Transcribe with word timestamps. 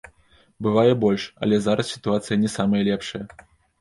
Бывае 0.67 0.85
і 0.93 0.95
больш, 1.03 1.27
але 1.47 1.59
зараз 1.65 1.91
сітуацыя 1.95 2.41
не 2.47 2.51
самая 2.57 2.81
лепшая. 2.89 3.23